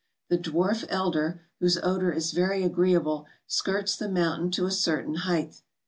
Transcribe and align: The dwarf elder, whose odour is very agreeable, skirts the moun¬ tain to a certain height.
The 0.29 0.37
dwarf 0.39 0.83
elder, 0.89 1.41
whose 1.59 1.77
odour 1.77 2.09
is 2.11 2.31
very 2.31 2.63
agreeable, 2.63 3.27
skirts 3.45 3.95
the 3.95 4.07
moun¬ 4.09 4.37
tain 4.37 4.51
to 4.53 4.65
a 4.65 4.71
certain 4.71 5.13
height. 5.29 5.61